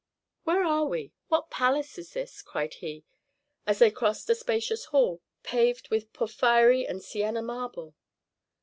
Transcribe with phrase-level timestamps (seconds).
[0.45, 1.13] Where are we?
[1.27, 3.05] What palace is this?" cried he,
[3.67, 7.93] as they crossed a spacious hall paved with porphyry and Sienna marble.